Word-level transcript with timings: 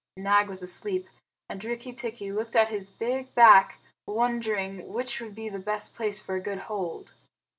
Nag 0.17 0.49
was 0.49 0.63
asleep, 0.63 1.07
and 1.47 1.63
Rikki 1.63 1.93
tikki 1.93 2.31
looked 2.31 2.55
at 2.55 2.69
his 2.69 2.89
big 2.89 3.35
back, 3.35 3.77
wondering 4.07 4.91
which 4.91 5.21
would 5.21 5.35
be 5.35 5.47
the 5.47 5.59
best 5.59 5.93
place 5.93 6.19
for 6.19 6.33
a 6.35 6.41
good 6.41 6.57
hold. 6.61 7.13